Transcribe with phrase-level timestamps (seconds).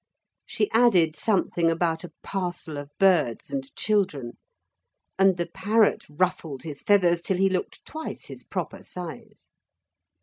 [0.47, 4.31] She added something about a parcel of birds and children.
[5.19, 9.51] And the parrot ruffled his feathers till he looked twice his proper size.